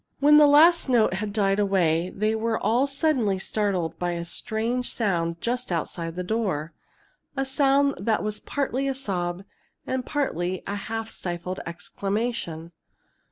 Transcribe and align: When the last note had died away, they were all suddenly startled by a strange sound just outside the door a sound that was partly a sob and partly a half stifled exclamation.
When 0.19 0.37
the 0.37 0.47
last 0.47 0.89
note 0.89 1.13
had 1.13 1.31
died 1.31 1.59
away, 1.59 2.09
they 2.09 2.33
were 2.33 2.59
all 2.59 2.87
suddenly 2.87 3.37
startled 3.37 3.99
by 3.99 4.13
a 4.13 4.25
strange 4.25 4.89
sound 4.89 5.39
just 5.41 5.71
outside 5.71 6.15
the 6.15 6.23
door 6.23 6.73
a 7.37 7.45
sound 7.45 7.93
that 7.99 8.23
was 8.23 8.39
partly 8.39 8.87
a 8.87 8.95
sob 8.95 9.43
and 9.85 10.03
partly 10.03 10.63
a 10.65 10.73
half 10.73 11.07
stifled 11.07 11.59
exclamation. 11.67 12.71